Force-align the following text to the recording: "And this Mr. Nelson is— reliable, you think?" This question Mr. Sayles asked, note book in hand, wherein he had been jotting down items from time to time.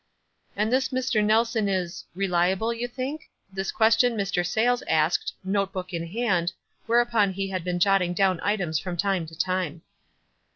"And 0.55 0.73
this 0.73 0.89
Mr. 0.89 1.23
Nelson 1.23 1.69
is— 1.69 2.05
reliable, 2.15 2.73
you 2.73 2.87
think?" 2.87 3.29
This 3.53 3.71
question 3.71 4.17
Mr. 4.17 4.43
Sayles 4.43 4.81
asked, 4.89 5.33
note 5.43 5.71
book 5.71 5.93
in 5.93 6.07
hand, 6.07 6.53
wherein 6.87 7.33
he 7.33 7.51
had 7.51 7.63
been 7.63 7.77
jotting 7.79 8.15
down 8.15 8.39
items 8.41 8.79
from 8.79 8.97
time 8.97 9.27
to 9.27 9.37
time. 9.37 9.83